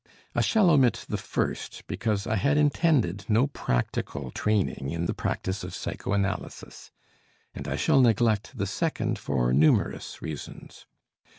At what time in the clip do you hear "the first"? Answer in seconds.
1.07-1.83